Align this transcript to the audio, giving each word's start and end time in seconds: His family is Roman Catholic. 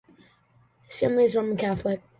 His 0.87 0.97
family 0.97 1.25
is 1.25 1.35
Roman 1.35 1.57
Catholic. 1.57 2.01